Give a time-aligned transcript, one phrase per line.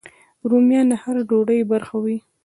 [0.49, 2.17] رومیان د هر ډوډۍ برخه وي